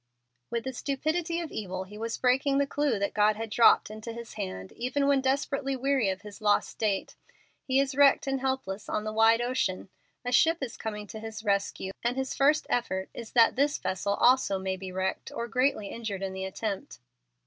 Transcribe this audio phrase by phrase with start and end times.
[0.49, 4.13] With the stupidity of evil he was breaking the clew that God had dropped into
[4.13, 7.15] his hand even when desperately weary of his lost state.
[7.67, 9.89] He is wrecked and helpless on the wide ocean;
[10.25, 14.15] a ship is coming to his rescue; and his first effort is that this vessel
[14.15, 16.97] also may be wrecked or greatly injured in the attempt.